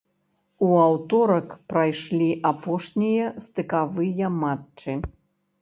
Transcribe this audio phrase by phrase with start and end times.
[0.67, 4.99] У аўторак прайшлі апошнія стыкавыя матчы.